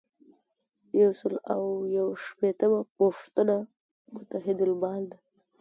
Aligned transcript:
یو 1.01 1.11
سل 1.19 1.33
او 1.53 1.63
یو 1.97 2.07
شپیتمه 2.25 2.81
پوښتنه 2.97 3.55
متحدالمال 4.15 5.03
ده. 5.11 5.17